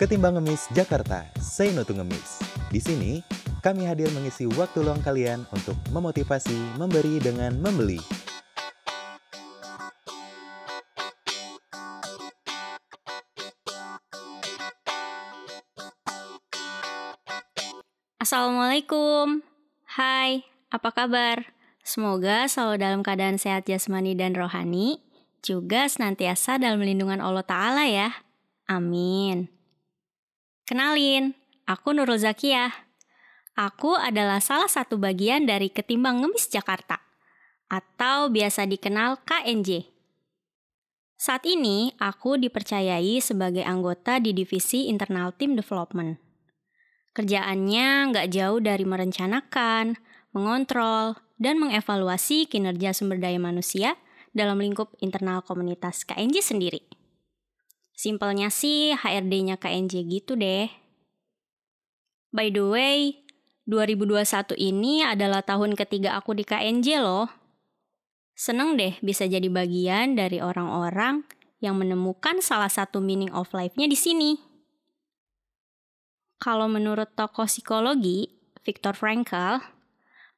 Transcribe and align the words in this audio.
Ketimbang 0.00 0.40
Ngemis 0.40 0.64
Jakarta, 0.72 1.28
say 1.36 1.76
no 1.76 1.84
to 1.84 1.92
ngemis. 1.92 2.40
Di 2.72 2.80
sini, 2.80 3.20
kami 3.60 3.84
hadir 3.84 4.08
mengisi 4.16 4.48
waktu 4.48 4.80
luang 4.80 5.04
kalian 5.04 5.44
untuk 5.52 5.76
memotivasi, 5.92 6.56
memberi 6.80 7.20
dengan 7.20 7.52
membeli. 7.60 8.00
Assalamualaikum. 18.16 19.44
Hai, 19.84 20.48
apa 20.72 20.96
kabar? 20.96 21.52
Semoga 21.84 22.48
selalu 22.48 22.80
dalam 22.80 23.00
keadaan 23.04 23.36
sehat 23.36 23.68
jasmani 23.68 24.16
dan 24.16 24.32
rohani, 24.32 25.04
juga 25.44 25.84
senantiasa 25.92 26.56
dalam 26.56 26.80
lindungan 26.80 27.20
Allah 27.20 27.44
Ta'ala 27.44 27.84
ya. 27.84 28.16
Amin. 28.64 29.59
Kenalin, 30.70 31.34
aku 31.66 31.90
Nurul 31.90 32.22
Zakiyah. 32.22 32.70
Aku 33.58 33.98
adalah 33.98 34.38
salah 34.38 34.70
satu 34.70 35.02
bagian 35.02 35.42
dari 35.42 35.66
Ketimbang 35.66 36.22
Ngemis 36.22 36.46
Jakarta, 36.46 37.02
atau 37.66 38.30
biasa 38.30 38.70
dikenal 38.70 39.18
KNJ. 39.26 39.90
Saat 41.18 41.50
ini, 41.50 41.90
aku 41.98 42.38
dipercayai 42.38 43.18
sebagai 43.18 43.66
anggota 43.66 44.22
di 44.22 44.30
Divisi 44.30 44.86
Internal 44.86 45.34
Team 45.34 45.58
Development. 45.58 46.14
Kerjaannya 47.18 48.14
nggak 48.14 48.30
jauh 48.30 48.62
dari 48.62 48.86
merencanakan, 48.86 49.98
mengontrol, 50.30 51.18
dan 51.34 51.58
mengevaluasi 51.58 52.46
kinerja 52.46 52.94
sumber 52.94 53.18
daya 53.18 53.42
manusia 53.42 53.98
dalam 54.30 54.62
lingkup 54.62 54.94
internal 55.02 55.42
komunitas 55.42 56.06
KNJ 56.06 56.46
sendiri. 56.46 56.99
Simpelnya 58.00 58.48
sih 58.48 58.96
HRD-nya 58.96 59.60
KNJ 59.60 60.08
gitu 60.08 60.32
deh. 60.32 60.72
By 62.32 62.48
the 62.48 62.64
way, 62.64 63.20
2021 63.68 64.56
ini 64.56 65.04
adalah 65.04 65.44
tahun 65.44 65.76
ketiga 65.76 66.16
aku 66.16 66.32
di 66.32 66.48
KNJ 66.48 67.04
loh. 67.04 67.28
Seneng 68.32 68.80
deh 68.80 68.96
bisa 69.04 69.28
jadi 69.28 69.44
bagian 69.52 70.16
dari 70.16 70.40
orang-orang 70.40 71.28
yang 71.60 71.76
menemukan 71.76 72.40
salah 72.40 72.72
satu 72.72 73.04
meaning 73.04 73.28
of 73.36 73.52
life-nya 73.52 73.84
di 73.84 73.98
sini. 74.00 74.40
Kalau 76.40 76.72
menurut 76.72 77.12
tokoh 77.12 77.44
psikologi, 77.44 78.32
Viktor 78.64 78.96
Frankl, 78.96 79.60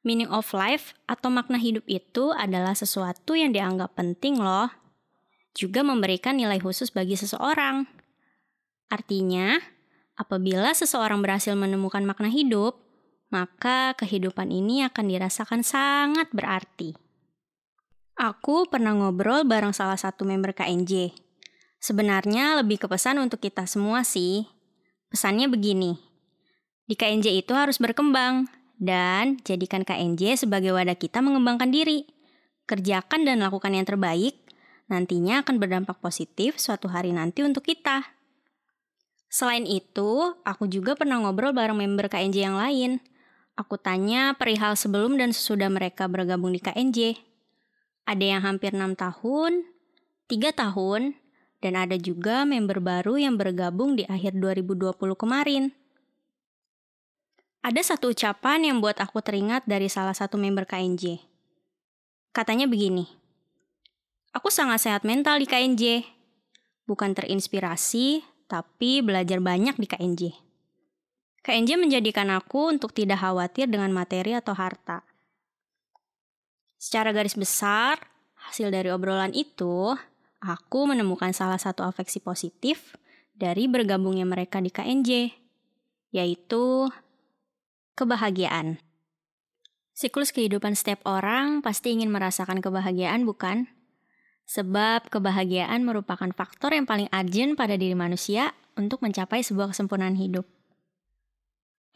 meaning 0.03 0.27
of 0.27 0.51
life 0.51 0.99
atau 1.07 1.31
makna 1.31 1.55
hidup 1.55 1.87
itu 1.87 2.35
adalah 2.35 2.75
sesuatu 2.75 3.39
yang 3.39 3.55
dianggap 3.55 3.95
penting 3.95 4.35
loh 4.35 4.82
juga 5.53 5.85
memberikan 5.85 6.37
nilai 6.37 6.57
khusus 6.57 6.89
bagi 6.89 7.17
seseorang. 7.17 7.85
Artinya, 8.89 9.57
apabila 10.17 10.73
seseorang 10.73 11.21
berhasil 11.21 11.53
menemukan 11.53 12.01
makna 12.05 12.29
hidup, 12.29 12.77
maka 13.33 13.97
kehidupan 13.97 14.53
ini 14.53 14.85
akan 14.85 15.09
dirasakan 15.09 15.65
sangat 15.65 16.29
berarti. 16.29 16.93
Aku 18.13 18.69
pernah 18.69 18.93
ngobrol 18.93 19.41
bareng 19.41 19.73
salah 19.73 19.97
satu 19.97 20.21
member 20.21 20.53
KNJ. 20.53 21.17
Sebenarnya 21.81 22.61
lebih 22.61 22.77
ke 22.77 22.85
pesan 22.85 23.17
untuk 23.17 23.41
kita 23.41 23.65
semua 23.65 24.05
sih. 24.05 24.45
Pesannya 25.09 25.49
begini, 25.49 25.97
di 26.83 26.99
KNJ 26.99 27.39
itu 27.39 27.55
harus 27.55 27.79
berkembang, 27.79 28.51
dan 28.75 29.39
jadikan 29.47 29.87
KNJ 29.87 30.43
sebagai 30.43 30.75
wadah 30.75 30.99
kita 30.99 31.23
mengembangkan 31.23 31.71
diri. 31.71 32.03
Kerjakan 32.67 33.23
dan 33.23 33.39
lakukan 33.39 33.71
yang 33.71 33.87
terbaik, 33.87 34.35
nantinya 34.91 35.43
akan 35.43 35.55
berdampak 35.59 35.99
positif 36.03 36.59
suatu 36.59 36.91
hari 36.91 37.15
nanti 37.15 37.43
untuk 37.45 37.63
kita. 37.67 38.03
Selain 39.33 39.65
itu, 39.65 40.37
aku 40.45 40.69
juga 40.69 40.93
pernah 40.93 41.17
ngobrol 41.17 41.57
bareng 41.57 41.73
member 41.73 42.05
KNJ 42.05 42.37
yang 42.37 42.57
lain. 42.59 43.01
Aku 43.57 43.81
tanya 43.81 44.37
perihal 44.37 44.77
sebelum 44.77 45.17
dan 45.17 45.33
sesudah 45.33 45.73
mereka 45.73 46.05
bergabung 46.05 46.53
di 46.53 46.61
KNJ. 46.61 47.17
Ada 48.05 48.25
yang 48.37 48.41
hampir 48.45 48.77
6 48.77 48.93
tahun, 48.93 49.65
3 50.29 50.53
tahun, 50.53 51.17
dan 51.63 51.73
ada 51.79 51.95
juga 51.95 52.43
member 52.43 52.83
baru 52.83 53.15
yang 53.15 53.39
bergabung 53.39 53.95
di 53.95 54.03
akhir 54.05 54.35
2020 54.37 54.99
kemarin. 55.15 55.71
Ada 57.63 57.95
satu 57.95 58.11
ucapan 58.11 58.67
yang 58.67 58.77
buat 58.83 58.99
aku 58.99 59.23
teringat 59.23 59.63
dari 59.63 59.87
salah 59.87 60.11
satu 60.11 60.35
member 60.35 60.67
KNJ. 60.67 61.23
Katanya 62.35 62.67
begini, 62.67 63.07
Aku 64.33 64.49
sangat 64.49 64.81
sehat 64.81 65.05
mental 65.05 65.37
di 65.37 65.45
KNJ. 65.45 66.09
Bukan 66.89 67.13
terinspirasi, 67.13 68.25
tapi 68.49 69.05
belajar 69.05 69.37
banyak 69.37 69.77
di 69.77 69.85
KNJ. 69.85 70.21
KNJ 71.45 71.77
menjadikan 71.77 72.33
aku 72.33 72.73
untuk 72.73 72.97
tidak 72.97 73.21
khawatir 73.21 73.69
dengan 73.69 73.93
materi 73.93 74.33
atau 74.33 74.57
harta. 74.57 75.05
Secara 76.81 77.13
garis 77.13 77.37
besar, 77.37 78.01
hasil 78.49 78.73
dari 78.73 78.89
obrolan 78.89 79.37
itu, 79.37 79.93
aku 80.41 80.79
menemukan 80.89 81.29
salah 81.29 81.61
satu 81.61 81.85
afeksi 81.85 82.17
positif 82.17 82.97
dari 83.37 83.69
bergabungnya 83.69 84.25
mereka 84.25 84.57
di 84.57 84.73
KNJ, 84.73 85.29
yaitu 86.09 86.89
kebahagiaan. 87.93 88.81
Siklus 89.93 90.33
kehidupan 90.33 90.73
setiap 90.73 91.05
orang 91.05 91.61
pasti 91.61 91.93
ingin 91.93 92.09
merasakan 92.09 92.65
kebahagiaan, 92.65 93.29
bukan? 93.29 93.69
Sebab 94.53 95.09
kebahagiaan 95.09 95.81
merupakan 95.81 96.29
faktor 96.29 96.77
yang 96.77 96.85
paling 96.85 97.09
urgent 97.09 97.57
pada 97.57 97.73
diri 97.73 97.97
manusia 97.97 98.53
untuk 98.77 99.01
mencapai 99.01 99.41
sebuah 99.41 99.73
kesempurnaan 99.73 100.13
hidup. 100.13 100.45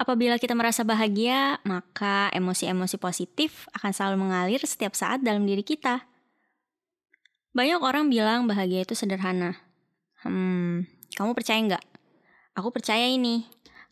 Apabila 0.02 0.42
kita 0.42 0.58
merasa 0.58 0.82
bahagia, 0.82 1.62
maka 1.70 2.34
emosi-emosi 2.34 2.98
positif 2.98 3.70
akan 3.78 3.94
selalu 3.94 4.18
mengalir 4.26 4.62
setiap 4.66 4.98
saat 4.98 5.22
dalam 5.22 5.46
diri 5.46 5.62
kita. 5.62 6.10
Banyak 7.54 7.82
orang 7.82 8.10
bilang 8.10 8.50
bahagia 8.50 8.86
itu 8.86 8.98
sederhana. 8.98 9.58
Hmm, 10.26 10.90
kamu 11.14 11.38
percaya 11.38 11.62
nggak? 11.62 11.86
Aku 12.58 12.74
percaya 12.74 13.06
ini. 13.06 13.46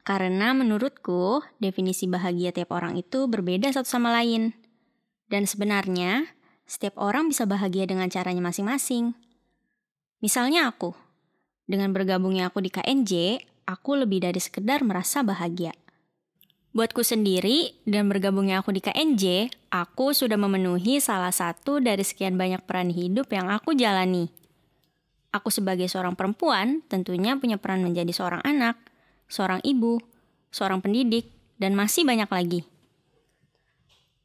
Karena 0.05 0.57
menurutku, 0.57 1.41
definisi 1.61 2.09
bahagia 2.09 2.49
tiap 2.49 2.73
orang 2.73 2.97
itu 2.97 3.29
berbeda 3.29 3.69
satu 3.69 3.89
sama 3.89 4.13
lain. 4.13 4.53
Dan 5.29 5.49
sebenarnya, 5.49 6.29
setiap 6.65 6.97
orang 6.97 7.29
bisa 7.29 7.45
bahagia 7.45 7.85
dengan 7.85 8.09
caranya 8.09 8.41
masing-masing. 8.41 9.13
Misalnya 10.19 10.65
aku, 10.65 10.97
dengan 11.69 11.93
bergabungnya 11.93 12.49
aku 12.49 12.61
di 12.61 12.73
KNJ, 12.73 13.41
aku 13.69 14.01
lebih 14.01 14.25
dari 14.25 14.41
sekedar 14.41 14.81
merasa 14.81 15.21
bahagia. 15.21 15.73
Buatku 16.75 17.07
sendiri, 17.07 17.71
dan 17.87 18.11
bergabungnya 18.11 18.59
aku 18.59 18.75
di 18.75 18.83
KNJ, 18.83 19.47
aku 19.71 20.11
sudah 20.11 20.35
memenuhi 20.35 20.99
salah 20.99 21.31
satu 21.31 21.79
dari 21.79 22.03
sekian 22.03 22.35
banyak 22.35 22.67
peran 22.67 22.91
hidup 22.91 23.31
yang 23.31 23.47
aku 23.47 23.71
jalani. 23.71 24.27
Aku 25.31 25.47
sebagai 25.47 25.87
seorang 25.87 26.19
perempuan 26.19 26.83
tentunya 26.91 27.39
punya 27.39 27.55
peran 27.55 27.79
menjadi 27.79 28.11
seorang 28.11 28.43
anak, 28.43 28.75
seorang 29.31 29.63
ibu, 29.63 30.03
seorang 30.51 30.83
pendidik, 30.83 31.31
dan 31.55 31.79
masih 31.79 32.03
banyak 32.03 32.27
lagi. 32.27 32.61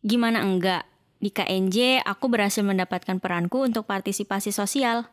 Gimana 0.02 0.42
enggak 0.42 0.89
di 1.20 1.28
KNJ, 1.28 2.00
aku 2.00 2.32
berhasil 2.32 2.64
mendapatkan 2.64 3.20
peranku 3.20 3.60
untuk 3.60 3.84
partisipasi 3.84 4.56
sosial, 4.56 5.04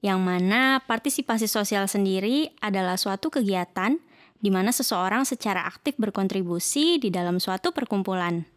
yang 0.00 0.24
mana 0.24 0.80
partisipasi 0.88 1.44
sosial 1.44 1.84
sendiri 1.92 2.56
adalah 2.64 2.96
suatu 2.96 3.28
kegiatan 3.28 4.00
di 4.40 4.48
mana 4.48 4.72
seseorang 4.72 5.28
secara 5.28 5.68
aktif 5.68 5.96
berkontribusi 6.00 6.96
di 6.96 7.12
dalam 7.12 7.36
suatu 7.36 7.76
perkumpulan. 7.76 8.48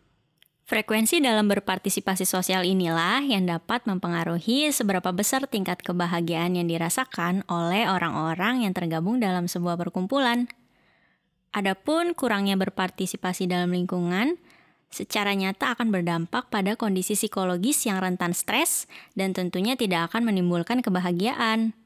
Frekuensi 0.70 1.18
dalam 1.18 1.50
berpartisipasi 1.50 2.30
sosial 2.30 2.62
inilah 2.62 3.26
yang 3.26 3.50
dapat 3.50 3.84
mempengaruhi 3.90 4.70
seberapa 4.70 5.10
besar 5.10 5.50
tingkat 5.50 5.82
kebahagiaan 5.82 6.56
yang 6.56 6.70
dirasakan 6.70 7.42
oleh 7.50 7.90
orang-orang 7.90 8.64
yang 8.64 8.72
tergabung 8.78 9.18
dalam 9.18 9.50
sebuah 9.50 9.82
perkumpulan. 9.82 10.46
Adapun 11.50 12.14
kurangnya 12.14 12.54
berpartisipasi 12.54 13.50
dalam 13.50 13.74
lingkungan 13.74 14.38
secara 14.90 15.38
nyata 15.38 15.78
akan 15.78 15.94
berdampak 15.94 16.50
pada 16.50 16.74
kondisi 16.74 17.14
psikologis 17.14 17.86
yang 17.86 18.02
rentan 18.02 18.34
stres 18.34 18.90
dan 19.14 19.38
tentunya 19.38 19.78
tidak 19.78 20.12
akan 20.12 20.26
menimbulkan 20.26 20.82
kebahagiaan. 20.82 21.78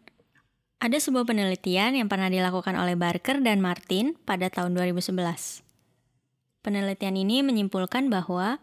Ada 0.84 1.00
sebuah 1.00 1.24
penelitian 1.24 1.96
yang 1.96 2.12
pernah 2.12 2.28
dilakukan 2.28 2.76
oleh 2.76 3.00
Barker 3.00 3.40
dan 3.40 3.64
Martin 3.64 4.20
pada 4.28 4.52
tahun 4.52 4.76
2011. 4.76 5.64
Penelitian 6.64 7.16
ini 7.20 7.44
menyimpulkan 7.44 8.08
bahwa 8.08 8.60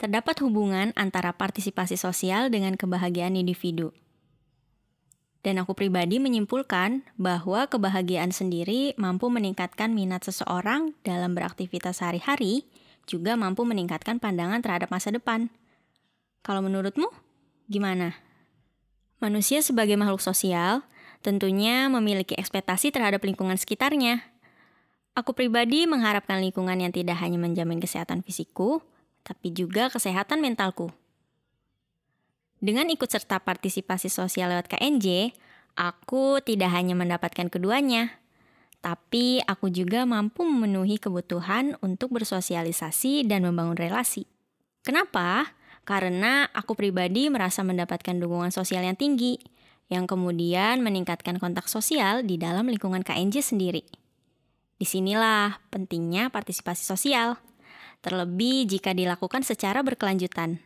terdapat 0.00 0.40
hubungan 0.44 0.92
antara 0.96 1.36
partisipasi 1.36 1.96
sosial 2.00 2.48
dengan 2.48 2.76
kebahagiaan 2.76 3.36
individu. 3.36 3.92
Dan 5.42 5.58
aku 5.58 5.74
pribadi 5.74 6.22
menyimpulkan 6.22 7.02
bahwa 7.18 7.66
kebahagiaan 7.66 8.30
sendiri 8.30 8.94
mampu 8.94 9.26
meningkatkan 9.26 9.90
minat 9.90 10.22
seseorang 10.22 10.94
dalam 11.02 11.34
beraktivitas 11.34 11.98
sehari-hari 11.98 12.62
juga 13.06 13.34
mampu 13.34 13.66
meningkatkan 13.66 14.22
pandangan 14.22 14.62
terhadap 14.62 14.88
masa 14.88 15.10
depan. 15.10 15.50
Kalau 16.42 16.62
menurutmu, 16.62 17.06
gimana? 17.70 18.18
Manusia 19.22 19.62
sebagai 19.62 19.94
makhluk 19.94 20.18
sosial 20.18 20.82
tentunya 21.22 21.86
memiliki 21.86 22.34
ekspektasi 22.34 22.90
terhadap 22.90 23.22
lingkungan 23.22 23.54
sekitarnya. 23.54 24.26
Aku 25.14 25.36
pribadi 25.36 25.86
mengharapkan 25.86 26.42
lingkungan 26.42 26.74
yang 26.80 26.90
tidak 26.90 27.20
hanya 27.22 27.38
menjamin 27.38 27.78
kesehatan 27.78 28.26
fisikku, 28.26 28.82
tapi 29.22 29.54
juga 29.54 29.92
kesehatan 29.92 30.42
mentalku. 30.42 30.90
Dengan 32.62 32.86
ikut 32.90 33.10
serta 33.10 33.42
partisipasi 33.42 34.06
sosial 34.06 34.54
lewat 34.54 34.70
KNJ, 34.70 35.34
aku 35.74 36.38
tidak 36.42 36.70
hanya 36.74 36.94
mendapatkan 36.94 37.50
keduanya, 37.50 38.21
tapi 38.82 39.38
aku 39.46 39.70
juga 39.70 40.02
mampu 40.02 40.42
memenuhi 40.42 40.98
kebutuhan 40.98 41.78
untuk 41.86 42.18
bersosialisasi 42.18 43.22
dan 43.30 43.46
membangun 43.46 43.78
relasi. 43.78 44.26
Kenapa? 44.82 45.54
Karena 45.86 46.50
aku 46.50 46.74
pribadi 46.74 47.30
merasa 47.30 47.62
mendapatkan 47.62 48.18
dukungan 48.18 48.50
sosial 48.50 48.82
yang 48.82 48.98
tinggi, 48.98 49.38
yang 49.86 50.10
kemudian 50.10 50.82
meningkatkan 50.82 51.38
kontak 51.38 51.70
sosial 51.70 52.26
di 52.26 52.42
dalam 52.42 52.66
lingkungan 52.66 53.06
KNJ 53.06 53.54
sendiri. 53.54 53.86
Di 54.74 54.86
sinilah 54.86 55.62
pentingnya 55.70 56.34
partisipasi 56.34 56.82
sosial, 56.82 57.38
terlebih 58.02 58.66
jika 58.66 58.90
dilakukan 58.90 59.46
secara 59.46 59.86
berkelanjutan. 59.86 60.58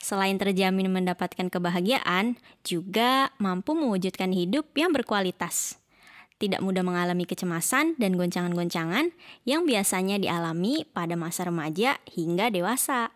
Selain 0.00 0.40
terjamin 0.40 0.88
mendapatkan 0.88 1.52
kebahagiaan, 1.52 2.40
juga 2.64 3.28
mampu 3.36 3.76
mewujudkan 3.76 4.32
hidup 4.32 4.72
yang 4.72 4.96
berkualitas. 4.96 5.81
Tidak 6.42 6.58
mudah 6.58 6.82
mengalami 6.82 7.22
kecemasan 7.22 7.94
dan 8.02 8.18
goncangan-goncangan 8.18 9.14
yang 9.46 9.62
biasanya 9.62 10.18
dialami 10.18 10.82
pada 10.90 11.14
masa 11.14 11.46
remaja 11.46 12.02
hingga 12.10 12.50
dewasa. 12.50 13.14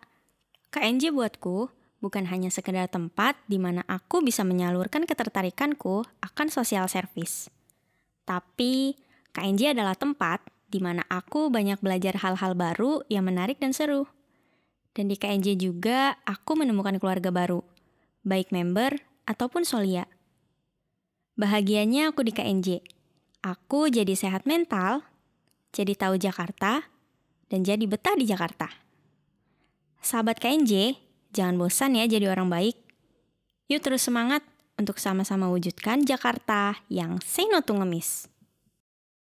KNJ 0.71 1.11
buatku 1.11 1.67
bukan 1.99 2.23
hanya 2.31 2.47
sekedar 2.47 2.87
tempat 2.87 3.35
di 3.51 3.59
mana 3.59 3.83
aku 3.83 4.23
bisa 4.23 4.47
menyalurkan 4.47 5.03
ketertarikanku 5.03 6.07
akan 6.23 6.47
sosial 6.47 6.87
service. 6.87 7.51
Tapi 8.23 8.95
KNJ 9.35 9.75
adalah 9.75 9.99
tempat 9.99 10.39
di 10.71 10.79
mana 10.79 11.03
aku 11.11 11.51
banyak 11.51 11.83
belajar 11.83 12.15
hal-hal 12.23 12.55
baru 12.55 13.03
yang 13.11 13.27
menarik 13.27 13.59
dan 13.59 13.75
seru. 13.75 14.07
Dan 14.95 15.11
di 15.11 15.19
KNJ 15.19 15.59
juga 15.59 16.15
aku 16.23 16.55
menemukan 16.55 16.95
keluarga 16.95 17.27
baru, 17.27 17.59
baik 18.23 18.55
member 18.55 19.03
ataupun 19.27 19.67
solia. 19.67 20.07
Bahagianya 21.35 22.15
aku 22.15 22.23
di 22.23 22.31
KNJ. 22.31 22.96
Aku 23.45 23.89
jadi 23.89 24.13
sehat 24.17 24.45
mental, 24.49 25.05
jadi 25.73 25.93
tahu 25.93 26.17
Jakarta, 26.17 26.89
dan 27.47 27.63
jadi 27.63 27.83
betah 27.87 28.15
di 28.17 28.27
Jakarta. 28.27 28.69
Sahabat 30.01 30.39
KNJ, 30.39 30.97
jangan 31.35 31.57
bosan 31.59 31.97
ya 31.97 32.05
jadi 32.07 32.31
orang 32.31 32.47
baik. 32.47 32.77
Yuk 33.67 33.83
terus 33.83 34.07
semangat 34.07 34.45
untuk 34.79 35.01
sama-sama 35.01 35.49
wujudkan 35.51 36.05
Jakarta 36.05 36.79
yang 36.87 37.19
say 37.25 37.49
no 37.49 37.59
to 37.65 37.75
ngemis. 37.75 38.29